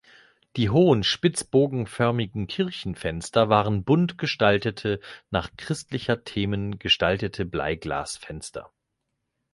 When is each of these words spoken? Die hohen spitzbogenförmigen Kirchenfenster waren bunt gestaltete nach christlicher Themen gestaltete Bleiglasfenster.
Die 0.55 0.71
hohen 0.71 1.03
spitzbogenförmigen 1.03 2.47
Kirchenfenster 2.47 3.49
waren 3.49 3.83
bunt 3.83 4.17
gestaltete 4.17 4.99
nach 5.29 5.55
christlicher 5.57 6.23
Themen 6.23 6.79
gestaltete 6.79 7.45
Bleiglasfenster. 7.45 8.71